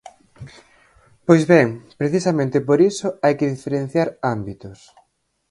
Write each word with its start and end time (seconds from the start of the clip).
Pois 1.27 1.43
ben, 1.53 1.67
precisamente 2.01 2.57
por 2.67 2.79
iso 2.91 3.07
hai 3.23 3.33
que 3.39 3.51
diferenciar 3.53 4.09
ámbitos. 4.35 4.79